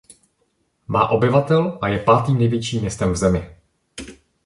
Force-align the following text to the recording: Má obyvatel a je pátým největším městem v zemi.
Má 0.87 1.07
obyvatel 1.09 1.77
a 1.81 1.87
je 1.87 1.99
pátým 2.03 2.37
největším 2.37 2.81
městem 2.81 3.11
v 3.11 3.15
zemi. 3.15 3.55